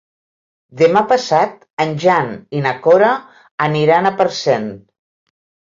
[0.81, 3.13] Demà passat en Jan i na Cora
[3.71, 4.71] aniran a Parcent.